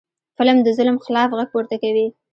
فلم 0.37 0.57
د 0.63 0.67
ظلم 0.77 0.97
خلاف 1.05 1.29
غږ 1.37 1.47
پورته 1.53 1.75
کوي 1.83 2.07